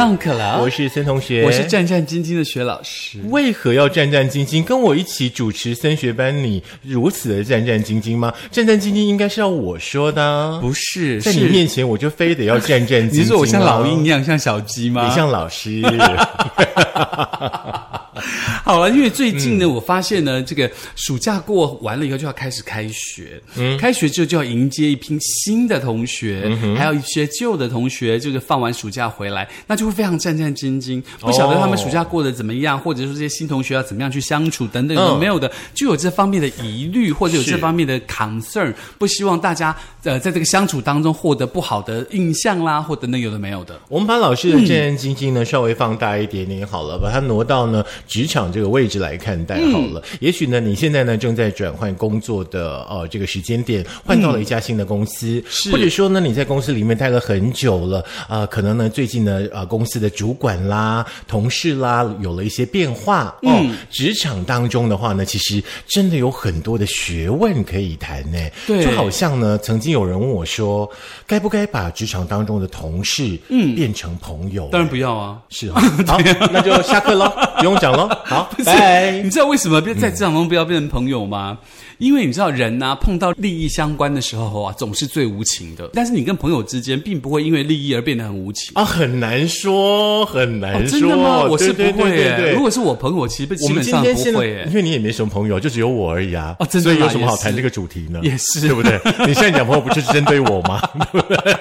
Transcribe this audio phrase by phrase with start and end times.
[0.00, 3.18] 上课了，我是森同学，我是战战兢兢的学老师。
[3.28, 4.64] 为何要战战兢兢？
[4.64, 8.32] 跟我一起主持森学班，你如此的战战兢兢吗？
[8.50, 13.20] 战战兢兢应该是要我说的啊，不是，在你面前我就非得要战战兢兢、啊。
[13.20, 15.06] 你说我像老鹰一样，像小鸡吗？
[15.06, 15.82] 你像老师。
[18.64, 43.78] 好了，因为最近呢，我发现呢，这个暑假过完了以后就要开始开学，嗯，开学之后就要迎接一批新的同学，还有一些旧的同学，就是放完暑假回来，那就会非常战战兢兢，不晓得他们暑假过得怎么样，或者说这些新同学要怎么样去相处等等，有没有的，就有这方面的疑虑，或者有这方面的 concern，不希望大家呃在这个相处当中获得不好的印象啦，或等等有的没有的。
[43.88, 50.02] 我们把老师的战战兢兢呢稍微放大一点点好了，把它挪到呢职场这个位置来看待好了。
[50.18, 63.64] 也许呢你现在呢正在转换工作的呃这个时间点，换到了一家新的公司，是或者说呢你在公司里面待了很久了，啊、可能呢最近呢呃公司的主管啦、同事啦有了一些变化哦。
[63.90, 68.38] 职场当中的话呢，其实真的有很多的学问可以谈呢。
[68.66, 70.90] 对就好像呢曾经有人问我说，
[71.28, 74.68] 该不该把职场当中的同事嗯变成朋友？
[74.72, 75.38] 当然不要啊。
[75.48, 76.18] 是啊，好，
[76.52, 78.16] 那就下课喽， 不用讲喽。
[78.24, 79.30] 好，拜你。
[79.30, 81.58] 知道为什么在职场中不要变成朋友吗？
[81.98, 85.90] 因为你知道人呐、碰到利益相关的时候啊，总是最无情的。
[85.92, 88.72] 但是你跟朋友之间，并不会因为利益而变得很无情。
[88.74, 90.98] 啊，很难说，很难哦，说。
[90.98, 91.44] 真的吗？
[91.44, 92.16] 我是不会耶。
[92.16, 94.74] 对对对如果是我朋友，其实基本上不会耶因。
[94.74, 96.56] 为你也没什么朋友，就只有我而已啊。
[96.58, 98.18] 哦真的所以有什么好谈这个主题呢？
[98.22, 98.98] 也是对不对？
[99.26, 100.80] 你现在讲朋友不就是针对我吗？
[101.12, 101.54] 对不对？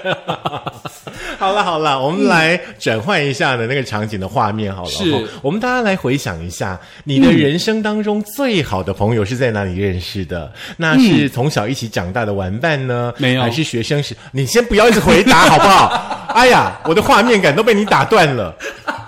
[1.49, 4.89] 好了好了，我们来转换一下的那个场景的画面好了。
[4.89, 10.51] 是哦我们大家来回想一下，你的人生当中最好的朋友是在哪里认识的？
[10.77, 13.11] 那是从小一起长大的玩伴呢？
[13.17, 14.15] 没有还是学生时？
[14.31, 16.27] 你先不要一直回答好不好？
[16.35, 18.55] 哎呀，我的画面感都被你打断了。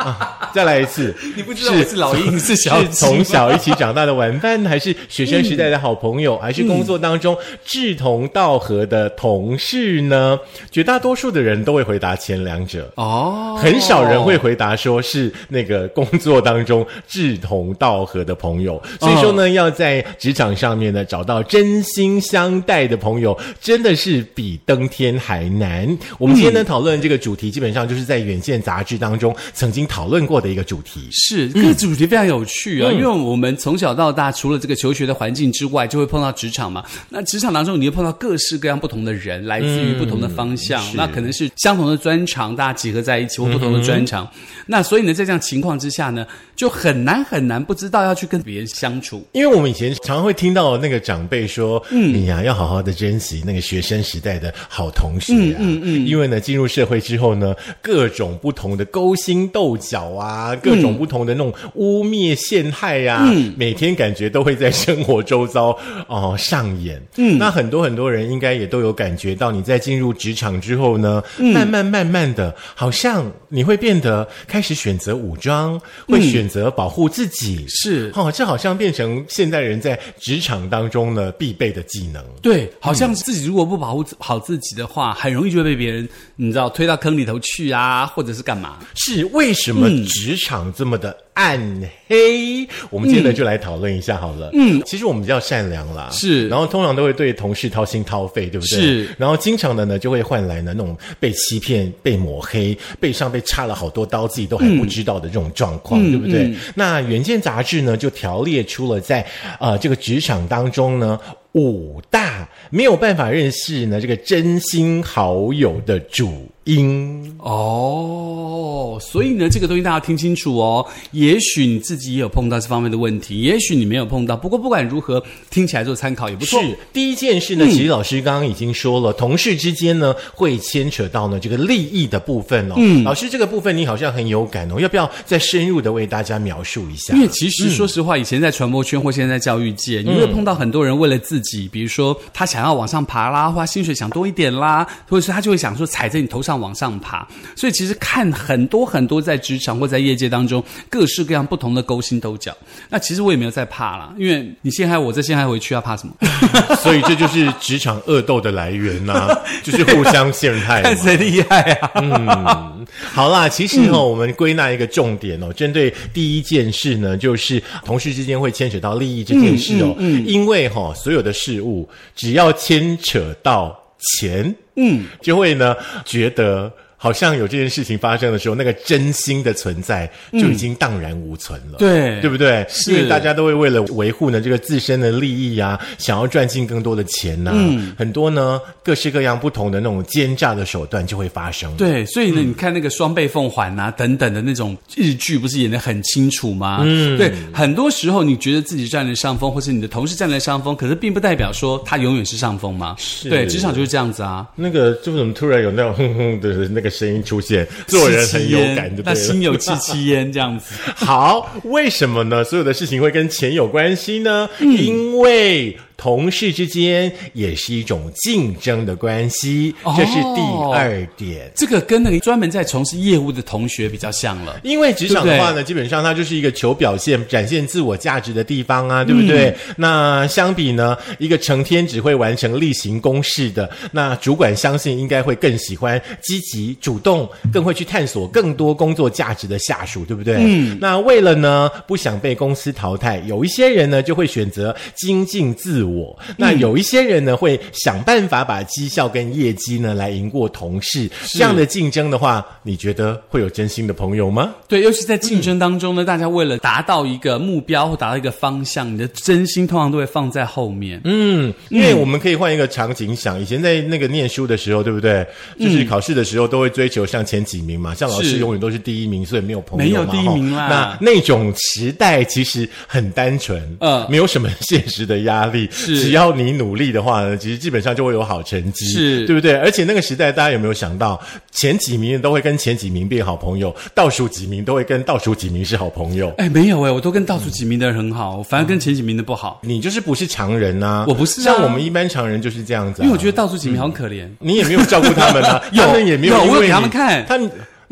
[0.01, 1.15] 啊， 再来一次。
[1.35, 10.39] 你不知道我是老鹰是小是鸡从小一起长大的玩伴，还是学生时代的好朋友， 还是工作当中志同道合的同事呢？
[10.71, 12.91] 绝大多数的人都会回答前两者。
[12.95, 25.85] 哦，很少人会回答说是那个工作当中志同道合的朋友，所以说呢，要在职场上面呢找到真心相待的朋友，真的是比登天还难。
[26.17, 31.09] 我们今天呢讨论这个主题，基本上就是在《远见》杂志当中曾经讨论过的一个主题。
[31.11, 36.81] 是这个主题非常有趣啊，因为我们从小到大，除了这个求学的环境之外，就会碰到职场嘛。
[37.09, 40.81] 那职场当中，你会碰到各式各样不同的人，来自于不同的方向。
[40.81, 44.25] 是那可能是相同的专长，大家集合在一起，或不同的专长。
[44.65, 46.25] 那所以呢，在这样情况之下呢，
[46.55, 49.27] 就很难很难不知道要去跟别人相处。
[49.33, 65.77] 因为我们以前常常会听到那个长辈说，嗯，你呀、要好好的珍惜那个学生时代的好同学啊，嗯嗯因为呢进入社会之后呢，各种不同的勾心斗角啊，各种不同的那种污蔑陷害呀、嗯，每天感觉都会在生活周遭
[66.07, 67.01] 哦、上演。
[67.17, 78.11] 嗯，那很多很多人应该也都有感觉到，你在进入职场之后呢，慢慢慢慢的，好像你会变得开始选择武装，会选择保护自己，是。
[78.15, 82.23] 哦，这好像变成现代人在职场当中呢必备的技能。
[82.41, 88.77] 对，好像自己如果不保护好自己的话，很容易就会被别人，你知道推到坑里头去啊，或者是干嘛？
[88.95, 91.59] 是为什么职场这么的暗
[92.07, 92.67] 黑？
[92.89, 94.49] 我们今天就来讨论一下好了。
[94.53, 98.79] 嗯，其实我们比较善良啦，是然后通常都会对同事掏心掏肺，对不对？
[98.79, 106.53] 是然后经常的呢就会换来呢那种被欺骗、被抹黑、背上被插了好多刀，自己都还不知道的这种状况，对不对？
[106.75, 109.25] 那《远见》杂志呢就条列出了在
[109.59, 111.19] 呃这个职场当中呢。
[111.53, 120.85] 五大没有办法认识呢这个真心好友的主因，哦，所以呢，这个东西大家要听清楚哦。
[121.11, 124.37] 也许你自己也有碰到这方面的问题，也许你没有碰到。
[124.37, 126.61] 不过不管如何，听起来做参考也不错。
[126.61, 132.75] 是第一件事呢，其实老师刚刚已经说了，同事之间呢会牵扯到呢这个利益的部分哦。
[132.77, 137.21] 嗯，老师这个部分你好像很有感哦，要不要再深入的为大家描述一下因？
[137.21, 147.27] 为其实说实话，以前在传播圈或现在在教育界，你会碰到很多人为了自己，比如说他想要往上爬啦，或他薪水想多一点啦，或者是他就会想说踩在你头上往上爬。
[147.55, 152.55] 所以其实看很多很多在职场或在业界当中各式各样不同的勾心斗角。
[152.89, 156.13] 那其实我也没有在怕啦，因为你陷害我，再陷害回去，要怕什么？
[156.81, 159.29] 所以这就是职场恶斗的来源呐、
[159.63, 160.97] 就是互相陷害嘛看。
[160.97, 161.91] 谁厉害啊！
[161.95, 173.77] 嗯，好啦，其实哦，我们归纳一个重点哦，针对第一件事呢，就是同事之间会牵扯到利益这件事哦，嗯因为哈、所有的事物只要牵扯到
[174.17, 174.53] 钱。
[174.75, 175.75] 嗯，就会呢
[176.05, 176.71] 觉得。
[177.03, 182.63] 好像有这件事情发生的时候，那个真心的存在就已经荡然无存了，对对不对？
[182.69, 187.51] 是因为大家都会为了维护呢这个自身的利益啊，想要赚进更多的钱呐，
[187.97, 191.75] 很多呢各式各样不同的那种奸诈的手段就会发生。
[191.75, 196.81] 对，所以呢，你看那个双倍奉还啊等等的那种日剧，不是演的很清楚吗？
[196.83, 202.95] 嗯，对，很多时候你觉得自己占了上风，或是你的同事占了上风，可是并不代表说他永远是上风吗？
[202.99, 204.47] 是对，职场就是这样子啊。
[204.55, 209.15] 那个就怎么突然有那种哼哼的那个声音出现，做人很有感，就对那了。
[209.15, 210.75] 心有戚戚焉这样子。
[210.93, 212.43] 好，为什么呢？
[212.43, 214.49] 所有的事情会跟钱有关系呢？
[214.59, 220.41] 嗯因为同事之间也是一种竞争的关系，哦这是第
[220.73, 221.51] 二点。
[221.53, 224.59] 这个跟那个专门在从事业务的同学比较像了。
[224.63, 229.49] 因为职场的话呢，基本上它就是一个求表现、展现自我价值的地方啊，对不对？
[229.51, 240.37] 嗯那相比呢，一个成天只会完成例行公事的，那主管相信应该会更喜欢积极、主动，更会去探索更多工作价值的下属，对不对？
[240.39, 240.79] 嗯。
[240.81, 245.90] 那为了呢不想被公司淘汰，有一些人呢就会选择精进自我，
[246.37, 251.09] 那有一些人呢会想办法把绩效跟业绩呢来赢过同事。
[251.29, 254.53] 这样的竞争的话，你觉得会有真心的朋友吗？
[254.67, 260.99] 对，尤其在竞争当中呢，大家为了达到一个目标或达到一个方向，你的真心通常都会放在后面。
[261.03, 265.25] 嗯，因为我们可以换一个场景想，以前在那个念书的时候，对不对？
[265.59, 270.97] 就是考试的时候都会追求上前几名嘛，像老师永远都是第一名，所以没有朋友嘛没有第一名啦。
[271.01, 276.01] 那那种时代其实很单纯，嗯没有什么现实的压力，是。
[276.01, 279.25] 只要你努力的话呢，其实基本上就会有好成绩，是。
[279.25, 279.55] 对不对？
[279.57, 281.19] 而且那个时代，大家有没有想到，
[281.51, 286.33] 前几名都会跟前几名变好朋友，倒数几名都会跟倒数几名是好朋友。
[286.37, 291.43] 哎，没有哎，我都跟倒数几名的人很好，我反而跟前几名的不好，你就是不是常人呐、我不是啊。
[291.43, 294.27] 像我们一般常人就是这样子、啊，因为我觉得倒数几名好可怜。
[294.39, 297.25] 你也没有照顾他们啊， 有他们也没有我有给他因为你们看。
[297.25, 297.37] 他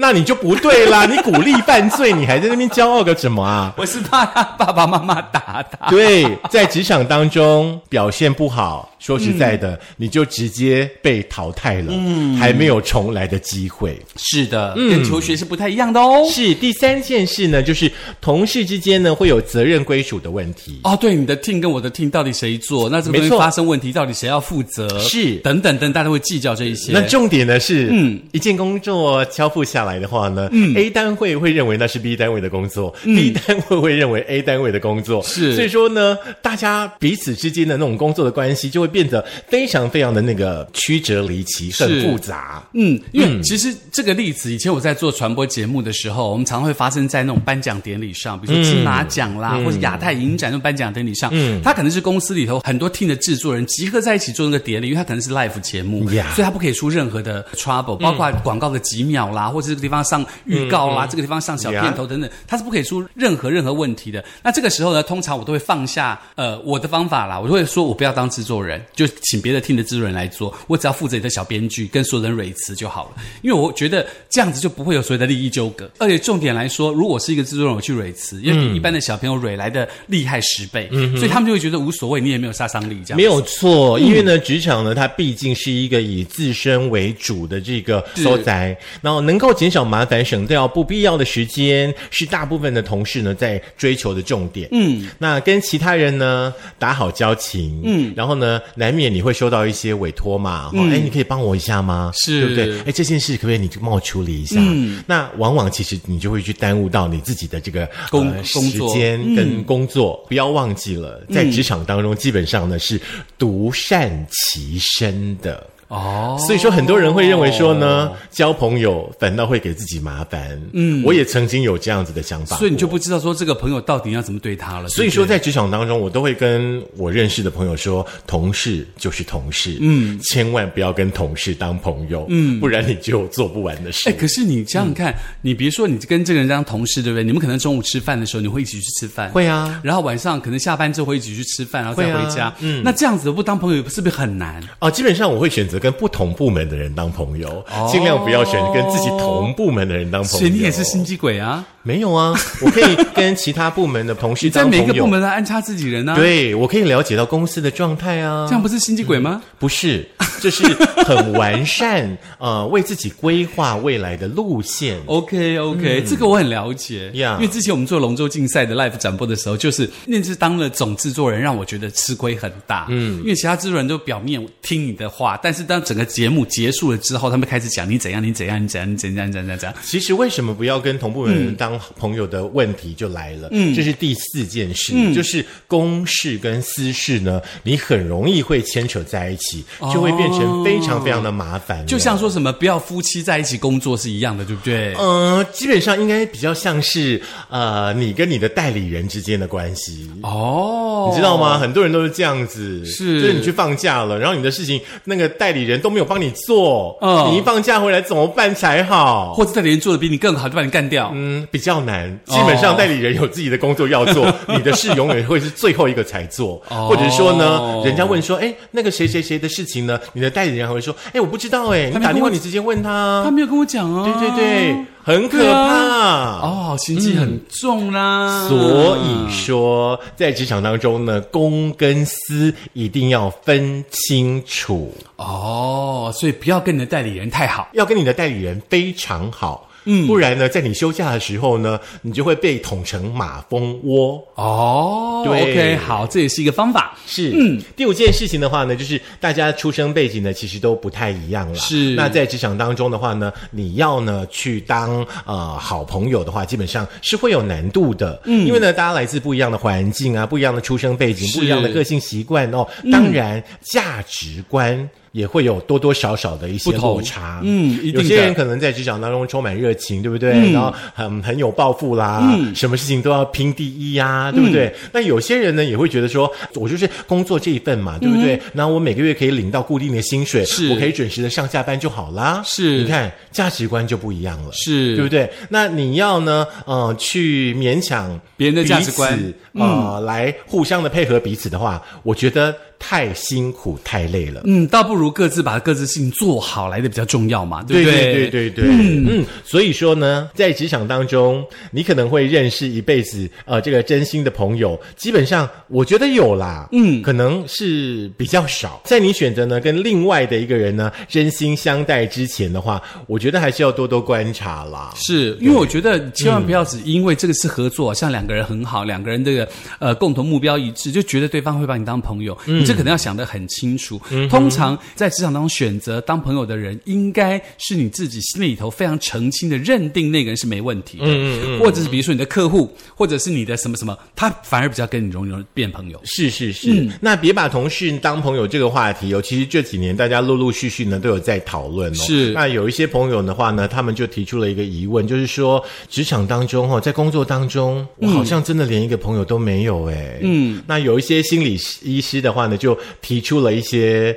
[0.01, 3.71] 那你就不对啦，你鼓励犯罪，你还在那边骄傲个什么啊？
[3.75, 5.89] 我是怕他爸爸妈妈打他。
[5.89, 13.99] 对，在职场当中表现不好，说实在的，你就直接被淘汰了，嗯，还没有重来的机会。
[14.17, 16.27] 是的，跟求学是不太一样的哦。
[16.29, 17.91] 是第三件事呢，就是
[18.21, 20.81] 同事之间呢会有责任归属的问题。
[20.83, 22.89] 哦，对，你的 team 跟我的 team 到底谁做？
[22.89, 24.99] 那这个发生问题，到底谁要负责？
[24.99, 26.91] 是等等等，大家会计较这一些。
[26.91, 42.63] 那重点呢是，嗯嗯，一件工作交付下来的话呢，嗯，A 单位会认为那是 B 单位的工作、b 单位会认为 A 单位的工作，嗯是所以说呢，大家彼此之间的那种工作的关系就会变得非常非常的那个曲折离奇，很复杂。
[42.73, 51.29] 嗯，因为其实这个例子，以前我在做传播节目的时候，我们常会发生在那种颁奖典礼上，比如说金马奖啦，或者亚太影展那种颁奖典礼上。
[51.33, 56.07] 嗯，它可能是公司里头很多 team 的制作人集合在一起做那个典礼，因为它可能是 live 节目。
[56.09, 64.23] 所以它不可以出任何的 trouble，包括广告的几秒啦，或者这个地方上预告啦，这个地方上小片头等等，它是不可以出任何任何问题的。
[64.43, 73.23] 那这个时候呢，通常我都会放下呃我的方法啦，我就会说我不要当制作人，就请别的 team 的制作人来做，我只要负责你的小编剧跟所有人蕊词就好了。
[73.41, 94.67] 因为我觉得这样子就不会有所谓的利益纠葛，而且重点来说，如果是一个制作人，我去蕊词，因为比一般的小朋友蕊来的厉害十倍，所以他们就会觉得无所谓，你也没有杀伤力，这样没有错，因为呢，职场呢，它毕竟是一个以自身为主的这个所在，然后能够减少麻烦、省掉不必要的时间，是大部分的同事呢在追求的重点。
[94.71, 102.11] 嗯，那跟其他人呢打好交情，嗯，然后呢，难免你会收到一些委托嘛，哦，哎、你可以帮我一下吗？
[102.15, 102.79] 是对不对？
[102.81, 104.57] 哎，这件事可不可以你就帮我处理一下？
[104.59, 112.99] 嗯，那往往其实你就会去耽误到你自己的这个工呃工时间跟工作，不要忘记了，在职场当中，基本上呢是
[113.37, 115.65] 独善其身的。
[115.89, 120.59] 哦，所以说，很多人会认为说呢，交朋友反倒会给自己麻烦。
[120.73, 124.87] 嗯，我也曾经有这样子的想法，所以你就不知道说这个朋友到底要怎么对他了。
[124.89, 134.07] 所以说，在职场当中，我都会跟我认识的朋友说，同事就是同事，嗯，千万不要跟同事当朋友，嗯，不然你就做不完的事。
[134.09, 137.23] 哎，可是你想想看，你别说你跟这个人当同事，对不对？
[137.23, 142.53] 你们可能中午吃饭的时候，你会一起去吃饭，会啊，然后晚上可能下班之后会一起去吃饭，然后再回家。
[142.59, 144.61] 嗯，那这样子不当朋友是不是很难？
[144.77, 150.37] 啊，基本上我会选择跟不同部门的人当朋友，尽量不要选跟自己同部门的人当朋友。
[150.37, 151.65] 所以你也是心机鬼啊？
[151.89, 154.63] 没有啊， 我可以跟其他部门的同事在。
[154.63, 158.45] 每个部门来安插自己人啊，，对，我可以了解到公司的状态啊。
[158.47, 159.41] 这样不是心机鬼吗？
[159.57, 160.07] 不是，
[160.39, 160.63] 这是
[161.03, 164.99] 很完善， 呃，为自己规划未来的路线。
[165.07, 167.09] OK OK，、这个我很了解。
[167.15, 172.85] 呀因为之前我们做龙舟竞赛的 live 展播的时候，就是那次当了总制作人，让我觉得吃亏很大。
[172.89, 179.75] 嗯，因为其他制作人都表面听你的话，但是当整个节目结束了之后，他们开始讲你怎样，你怎样，你怎样，你怎样，你怎样，怎样。
[179.83, 181.55] 其实为什么不要跟同部门嗯
[181.97, 183.47] 朋友的问题就来了？
[183.51, 191.81] 嗯，这是第四件事，就是公事跟私事呢，你很容易会牵扯在一起，就会变成非常非常的麻烦。
[191.81, 194.93] 哦就像说什么不要夫妻在一起工作是一样的，对不对？
[194.95, 200.09] 呃，基本上应该比较像是呃，你跟你的代理人之间的关系。
[200.21, 201.57] 哦，你知道吗？？
[201.59, 209.33] 很多人都是这样子，是就是你去放假了，然后你的事情那个代理人都没有帮你做，嗯你一放假回来怎么办才好？
[209.33, 211.11] 或者代理人做的比你更好，就把你干掉。
[211.13, 212.09] 嗯，比较难。
[212.25, 219.99] 基本上代理人有自己的工作要做， 你的事永远会是最后一个才做，哦或者说呢，人家问说，哎，那个谁谁谁的事情呢？
[220.13, 223.31] 你的代理人还会说，哎，我不知道，哎，你打电话你直接问他他。
[223.31, 224.03] 没有跟我讲哦。
[224.05, 225.89] 对对对，很可怕。
[225.99, 228.47] 啊哦，心机很重啦。
[228.47, 237.67] 所以说，在职场当中呢，公跟私一定要分清楚，哦，所以不要跟你的代理人太好。
[237.73, 239.68] 要跟你的代理人非常好。
[239.91, 244.23] 嗯，不然呢，在你休假的时候呢，你就会被捅成马蜂窝。
[244.35, 246.95] 哦，对 OK，好，这也是一个方法。
[247.07, 251.55] 是，嗯，第五件事情的话呢，就是大家出生背景呢，其实都不太一样了。
[251.55, 258.21] 是那在职场当中的话呢，你要呢去当呃好朋友的话，基本上是会有难度的。
[258.25, 264.87] 嗯，因为呢，大家来自不一样的环境啊，不一样的出生背景，不一样的个性习惯哦，当然价值观。
[265.11, 270.31] 也会有多多少少的一些落差，嗯一定有些人可能在职场当中充满热情，对不对？
[270.51, 272.53] 然后很很有抱负啦，嗯。
[272.55, 274.73] 什么事情都要拼第一呀、对不对？
[274.91, 278.39] 那有些人呢也会觉得说，我就是工作这一份嘛，对不对？
[278.53, 282.41] 然后我每个月可以领到固定的薪水，我可以准时的上下班就好啦。
[282.45, 282.77] 是。
[282.79, 284.95] 你看价值观就不一样了，是。
[284.95, 285.29] 对不对？
[285.49, 289.09] 那你要呢，呃，去勉强别人的价值观。
[289.53, 294.41] 呃，来互相的配合彼此的话，我觉得太辛苦太累了。
[294.45, 298.13] 嗯，倒不如各自把各自事情做好来的比较重要嘛，对不对？
[298.13, 308.81] 对对对对，嗯所以说呢，在职场当中，你可能会认识一辈子呃这个真心的朋友，基本上我觉得有啦，嗯，可能是比较少。
[308.85, 314.93] 在你选择呢跟另外的一个人呢真心相待之前的话，我觉得还是要多多观察啦。
[314.95, 319.47] 是因为我觉得千万不要只因为这个是合作，像两个人很好，两个人这个
[319.79, 323.99] 呃共同目标一致，就觉得对方会把你当朋友，你这可能要想得很清楚。
[324.29, 335.99] 通常在职场当中选择当朋友的人，应该是你自己心里头非常澄清的认定那个人是没问题的，嗯嗯或者是比如说你的客户，或者是你的什么什么，他反而比较跟你容易变朋友。
[336.03, 341.95] 是是是，那别把同事当朋友这个话题哦，其实这几年大家陆陆续续呢都有在讨论哦。
[341.95, 350.19] 是那有一些朋友的话呢，他们就提出了一个疑问，就是说职场当中哦，在工作当中，我好像真的连一个朋友都没有哎。
[350.21, 354.15] 嗯，那有一些心理医师的话呢，就提出了一些。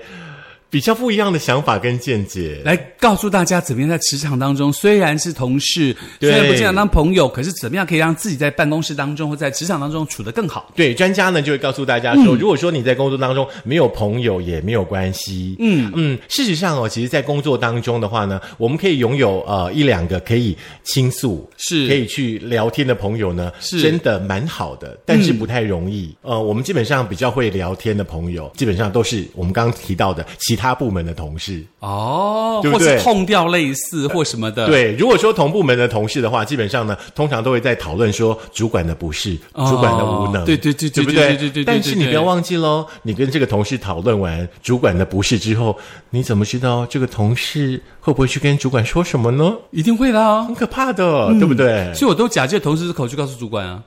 [0.73, 2.62] 比较不一样的想法跟见解。
[2.64, 10.73] 来告诉大家，怎么样在职场当中，虽然是同事，虽然不经常当朋友，可是怎么样可以让自己在办公室当中或在职场当中处得更好？
[10.75, 26.17] 对，专家呢就会告诉大家说，如果说你在工作当中没有朋友也没有关系，嗯嗯，事实上哦，其实，在工作当中的话呢，我们可以拥有呃一两个可以倾诉、是可以去聊天的朋友呢，是真的蛮好的，但是不太容易。
[26.23, 31.64] 呃，我们基本上比较会聊天的朋友，基本上都是我们刚刚提到的其他部门的同事。
[31.81, 45.76] 哦，对不对或是痛掉类似或什么的，，对，如果说同部门的同事的话，基本上呢，通常都会在讨论说主管的不是，哦主管的无能，对对对对对不对对对但是你不要忘记喽，你跟这个同事讨论完主管的不是之后，
[46.11, 49.52] 你怎么知道这个同事会不会去跟主管说什么呢？
[49.73, 50.54] 一定会的啊很。
[50.54, 51.92] 可怕的，对不对？
[51.92, 53.83] 所以我都假借同事之口去告诉主管啊，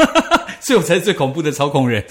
[0.60, 2.04] 所以我才是最恐怖的操控人。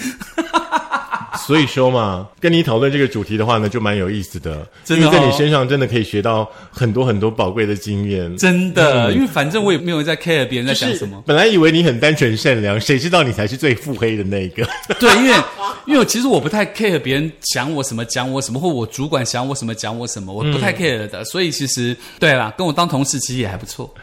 [1.38, 8.36] 所以说嘛，跟你讨论这个主题的话呢，就蛮有意思的，真的哦因为在你身上真的可以学到很多很多宝贵的经验。
[8.38, 11.24] 真的，因为反正我也没有在 care 别人在想什么。
[11.26, 14.68] 本来以为你很单纯善良，谁知道你才是最腹黑的那一个。
[15.00, 15.36] 对，因为
[15.86, 21.24] 因为其实我不太 care 别人讲我什么讲我什么，或我主管想我什么讲我什么，我不太 care 的。
[21.26, 23.94] 所以其实对啦，跟我当同事其实也还不错。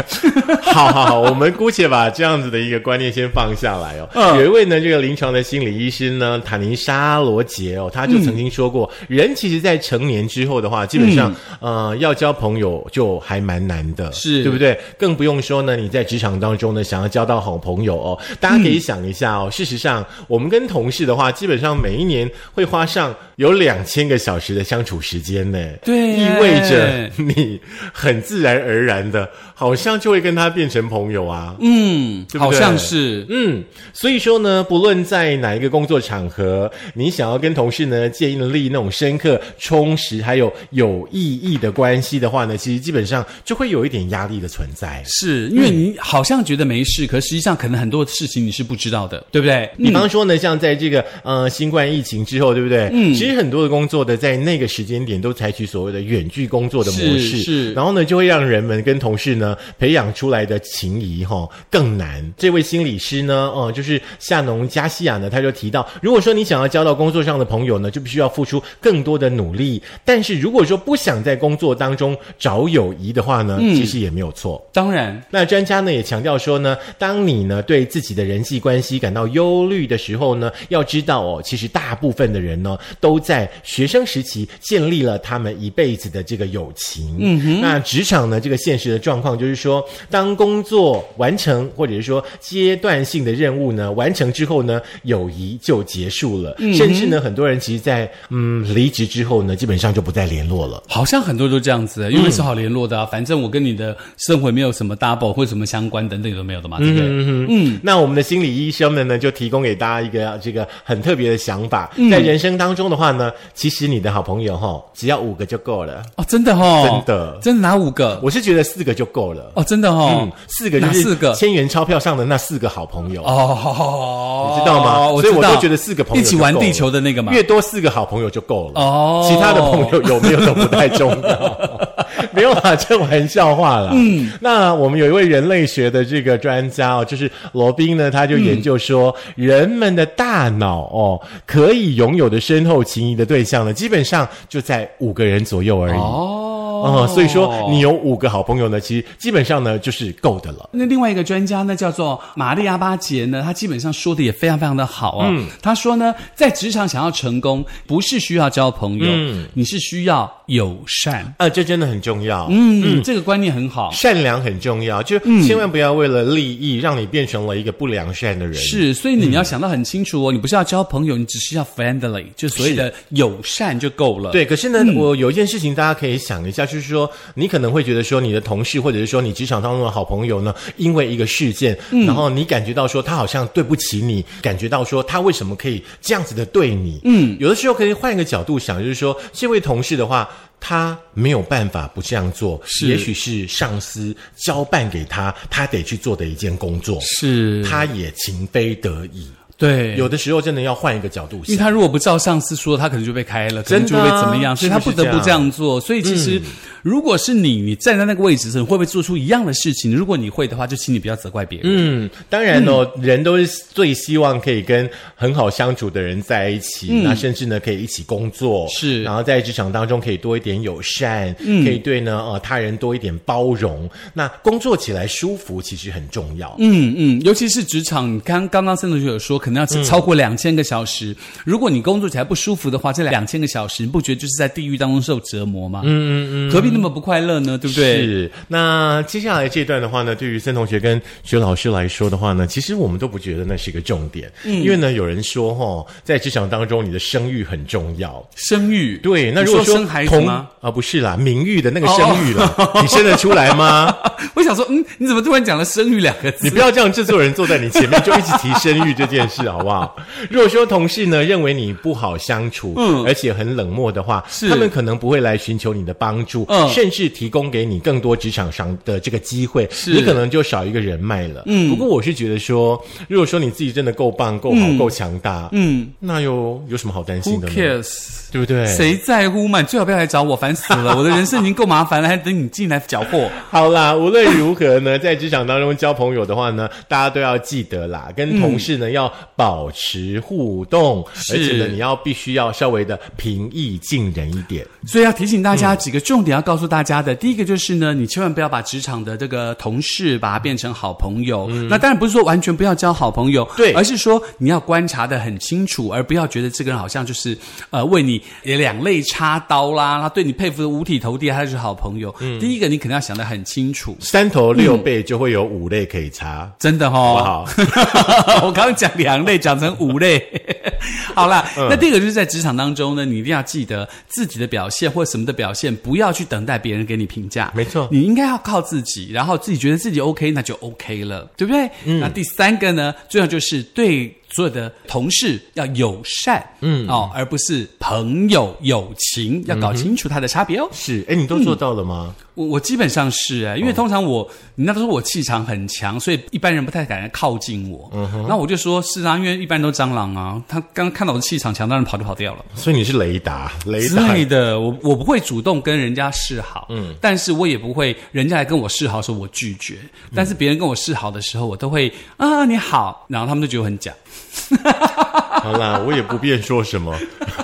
[0.62, 4.08] 好好好，我们姑且把这样子的一个观念先放下来哦。
[4.14, 14.78] 嗯有一位呢，这个临床的心理医师呢，谈尼沙罗杰哦，他就曾经说过，人其实，在成年之后的话，基本上、呃要交朋友就还蛮难的，是对不对？
[14.98, 19.48] 更不用说呢，你在职场当中呢，想要交到好朋友哦，大家可以想一下哦。
[19.50, 25.58] 事实上，我们跟同事的话，基本上每一年会花上有两千个小时的相处时间呢。
[25.84, 27.60] 对意味着你
[27.92, 29.28] 很自然而然的，
[29.60, 31.54] 好像就会跟他变成朋友啊。
[31.60, 33.26] 嗯，对对好像是。
[33.28, 33.62] 嗯，
[33.92, 45.02] 所以说呢，不论在哪一个工作场合，你想要跟同事呢建立那种深刻、充实还有有意义的关系的话呢，其实基本上就会有一点压力的存在。
[45.04, 49.68] 是因为你好像觉得没事，可实际上可能很多事情你是不知道的，对不对？
[49.76, 52.88] 比方说呢，像在这个呃新冠疫情之后，对不对？
[52.94, 62.32] 嗯，其实很多的工作的在那个时间点都采取所谓的远距工作的模式，是是然后呢，就会让人们跟同事呢培养出来的情谊哈、更难。
[62.36, 69.82] 这位心理师呢，哦、就是夏农加西亚呢，他就提到，如果说你想要交到工作上的朋友呢，就必须要付出更多的努力。
[70.04, 74.64] 但是如果说不想在工作当中找友谊的话呢，其实也没有错。
[74.72, 87.16] 当然，那专家呢也强调说呢，当你呢对自己的人际关系感到忧虑的时候呢，要知道哦，其实大部分的人呢都在学生时期建立了他们一辈子的这个友情。
[87.18, 87.60] 嗯哼。
[87.60, 96.54] 那职场呢这个现实的状况就是说，当工作完成或者是说阶段性的任务呢完成之后呢，友谊就结束了。
[96.74, 100.82] 甚至呢，很多人其实在嗯离职之后呢，基本上就不再联络了。
[100.86, 103.06] 好像很多都这样子，因为是好联络的啊。
[103.06, 107.06] 反正我跟你的生活没有什么 double 或什么相关等等都没有的嘛，对不对？
[107.06, 116.02] 嗯嗯，那我们的心理医生们呢，就提供给大家一个这个很特别的想法，在人生当中的话呢，其实你的好朋友哈，只要五个就够了。
[116.16, 118.20] 哦，真的哦，真的真的哪五个？
[118.22, 119.29] 我是觉得四个就够了。
[119.54, 125.08] 哦，真的哦嗯，，四个就是四个千元钞票上的那四个好朋友，哦，你知道吗？
[125.10, 127.32] 我知道所以我都觉得四个朋友一起玩就够了地球的那个嘛。
[127.32, 128.80] 越多四个好朋友就够了。
[128.80, 131.58] 哦其他的朋友有没有都不太重要。
[132.32, 133.90] 没有啦，这玩笑话啦。
[133.92, 145.98] 嗯，那我们有一位人类学的这个专家哦，就是罗宾呢，他就研究说，人们的大脑哦，可以拥有的深厚情谊的对象呢，基本上就在五个人左右而已。
[145.98, 146.46] 哦
[146.82, 150.68] 哦、所以说你有五个好朋友呢，其实基本上呢就是够的了。
[150.72, 155.32] 那另外一个专家呢，叫做玛丽亚巴杰呢，他基本上说的也非常非常的好啊。
[155.62, 159.06] 他说呢，在职场想要成功，不是需要交朋友，
[159.54, 161.34] 你是需要友善。
[161.38, 162.46] 啊，这真的很重要。
[162.50, 163.90] 嗯，这个观念很好。
[163.92, 168.54] 善良很重要，就千万不要为了利益让你变成了一个不良善的人。
[168.54, 187.00] 是，所以你要想到很清楚哦，你不是要交朋友，你只是要 friendly，就所谓的友善就够了。，对，可是呢，我有一件事情大家可以想一下，就是说，你可能会觉得说，你的同事或者是说你职场当中的好朋友呢，因为一个事件，然后你感觉到说他好像对不起你，感觉到说他为什么可以这样子的对你？
[187.04, 190.28] 嗯，有的时候可以换一个角度想，就是说，这位同事的话。
[190.62, 199.26] 他没有办法不这样做，是也许是上司交办给他，他得去做的一件工作，是，他也情非得已。
[199.60, 201.56] 对有的时候真的要换一个角度因为。
[201.56, 205.78] 他如果不照上司说，他可能就被开了，可能就会怎么样，所以他不得不这样做。
[205.78, 206.40] 所以其实，
[206.82, 209.94] 如果是你，你站在那个位置上，你会不会做出一样的事情？
[209.94, 211.68] 如果你会的话，就请你不要责怪别人。
[211.70, 226.54] 嗯，当然哦，人都是最希望可以跟很好相处的人在一起，那甚至呢可以一起工作，是然后在职场当中可以多一点友善，可以对呢呃他人多一点包容，那工作起来舒服其实很重要。
[226.58, 231.14] 嗯嗯，尤其是职场，刚刚刚森同学有说，可能要超过两千个小时。
[231.44, 235.82] 如果你工作起来不舒服的话，这两千个小时，你不觉得就是在地狱当中受折磨吗？
[235.84, 237.58] 嗯嗯嗯，何必那么不快乐呢？
[237.58, 237.96] 对不对？
[238.04, 248.24] 是，那接下来这段的话呢，对于森同学跟徐老师来说的话呢，其实我们都不觉得那是一个重点，嗯因为呢，有人说哈、在职场当中你的声誉很重要。
[248.36, 250.48] 声誉，对，那如果说生孩子同吗？
[250.60, 253.94] 啊，不是啦，名誉的那个声誉啦， 你生得出来吗？
[254.34, 256.44] 我想说，嗯，你怎么突然讲了“声誉”两个字？
[256.44, 259.96] 你不要这样，制作人坐在你前面就一直提声誉这件事，好不好？
[260.30, 271.42] 如果说同事呢认为你不好相处，嗯，而且很冷漠的话，是他们可能不会来寻求你的帮助，嗯甚至提供给你更多职场上的这个机会，你可能就少一个人脉了。
[271.46, 278.20] 嗯，不过我是觉得说，如果说你自己真的够棒、够好、够强大，嗯，那又有什么好担心的呢？cares？
[278.32, 278.64] 对不对？
[278.66, 279.60] 谁在乎嘛？
[279.60, 280.94] 你最好不要来找我，烦死了！
[280.98, 283.28] 我的人生已经够麻烦了，还等你进来搅和。
[283.50, 294.64] 好啦，无论如何呢，在职场当中交朋友的话呢，大家都要记得啦，跟同事呢、要保持互动，而且呢，你要必须要稍微的平易近人一点。
[294.86, 301.48] 所以要提醒大家几个重点要告告诉大家的，第一个就是呢，你千万不要把职场的这个同事把它变成好朋友。
[301.70, 307.38] 那当然不是说完全不要交好朋友，对而是说你要观察的很清楚，而不要觉得这个人好像就是
[307.70, 312.12] 呃为你两肋插刀啦，他对你佩服的五体投地，他就是好朋友。
[312.40, 316.50] 第一个你肯定要想的很清楚，三头六臂就会有五类可以插。
[316.58, 317.46] 真的哦。
[317.46, 317.46] 好，
[318.44, 320.20] 我刚刚讲两类，讲成五类。
[321.14, 327.52] 好啦，那第二个就是在职场当中呢，你一定要记得自己的表现或什么的表现，不要去等待别人给你评价。
[327.54, 331.70] 没错你应该要靠自己，然后自己觉得自己 OK，那就 OK 了，对不对？
[332.00, 340.68] 那第三个呢，最后就是对所有的同事要友善，嗯哦，而不是朋友友情，要搞清楚它的差别哦。
[340.72, 342.14] 是，哎，你都做到了吗？
[342.34, 347.90] 我我基本上是哎，因为通常我，人家都说我气场很强，所以一般人不太敢来靠近我。
[347.92, 352.44] 嗯哼，那我就说是啊，因为一般都蟑螂啊，他刚看到我的气场强，当然跑就跑掉了。
[352.54, 359.78] 所以你是雷达，雷之达类的，我我不会主动跟人家示好，嗯，但是我也不会人家来跟我示好的时候我拒绝，
[360.14, 363.92] 但是别人跟我示好的时候，我都会啊你好，然后他们就觉得很假。
[365.42, 366.94] 好啦，我也不便说什么，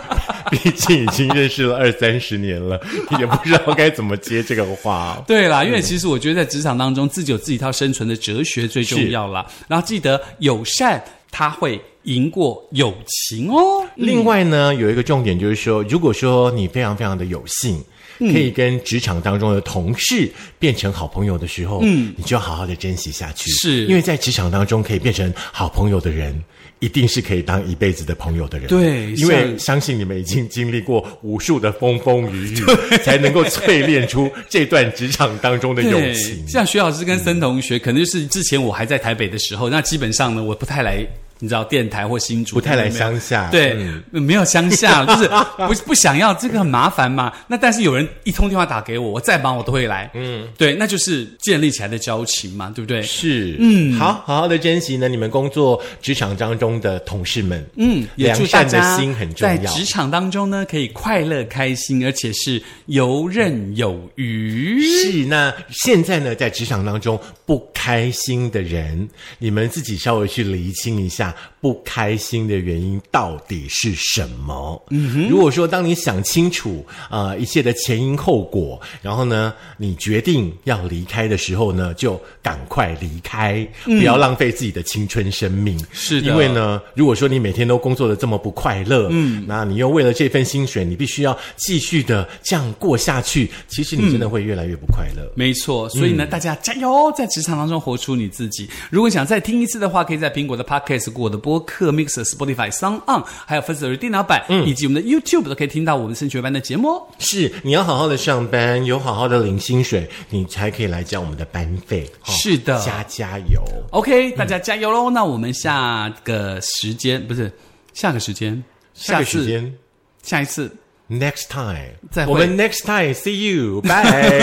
[0.50, 2.80] 毕竟已经认识了二三十年了，
[3.18, 5.22] 也不知道该怎么接这个话。
[5.26, 9.46] 对啦，因为其实我觉得在职场当中，自己有自己一套生存的哲学最重要啦。
[9.68, 13.84] 然后记得友善，它会赢过友情哦。
[13.96, 17.82] 另外呢，有一个重点就是说，如果说你非常非常的有幸。
[18.18, 23.50] 可以跟职场当中的同事变成好朋友的时候，嗯，你就要好好的珍惜下去。
[23.50, 26.38] 是因为在职场当中可以变成好朋友的人，
[26.80, 28.68] 一定是可以当一辈子的朋友的人。
[28.68, 32.56] 对因为相信你们已经经历过无数的风风雨雨，
[33.04, 36.46] 才能够淬炼出这段职场当中的友情。
[36.48, 41.06] 像徐老师跟森同学，可能就是之前我还在台北的时候，那基本上呢，我不太来。
[41.38, 43.76] 你知道电台或新竹不太来乡下对，
[44.12, 47.32] 嗯没有乡下， 就是不不想要这个很麻烦嘛。
[47.46, 50.10] 那但是有人一通电话打给我，我再忙我都会来。
[50.14, 53.02] 嗯，对，那就是建立起来的交情嘛，对不对？
[53.02, 59.72] 是，嗯，好，好好的珍惜呢，你们工作职场当中的同事们，嗯，也良祝大善的家心很重在要。
[59.72, 64.82] 职场当中呢，可以快乐开心，而且是游刃有余。
[64.82, 71.25] 是，那现在呢，在职场当中不开心的人，你们自己稍微去厘清一下，
[71.60, 74.80] 不开心的原因到底是什么？
[74.90, 85.78] 嗯哼，如果说当你想清楚呃一切的前因后果，然后呢，你决定要离开的时候呢，就赶快离开，不要浪费自己的青春生命。
[85.92, 95.30] 是的因为呢，如果说你每天都工作的这么不快乐，嗯，那你又为了这份薪水，你必须要继续的这样过下去，其实你真的会越来越不快乐。
[95.34, 98.68] 没错，所以呢，大家加油，在职场当中活出你自己。
[98.90, 107.08] 如果想再听一次的话，可以在苹果的 Podcast、过我的播客 Mixer、Spotify、s o n On，还有 First 电脑版，以及我们的 YouTube 都可以听到我们升学班的节目哦。
[107.18, 112.08] 是，你要好好的上班，有好好的领薪水，你才可以来交我们的班费。
[112.26, 113.60] 哦是的加加油。
[113.90, 115.08] OK，大家加油喽！
[115.08, 117.50] 那我们下个时间不是
[117.94, 119.74] 下个时间，下个次时间
[120.22, 120.70] 下一次
[121.08, 123.92] ，next time，再会我们 next time see you，bye。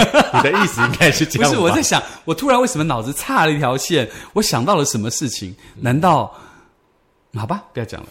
[0.33, 1.57] 你的意思应该是这不样吧？
[1.57, 4.09] 是我在想，我突然为什么脑子差了一条线？
[4.31, 5.53] 我想到了什么事情？
[5.75, 6.33] 难道
[7.35, 8.09] 好吧，不要讲了。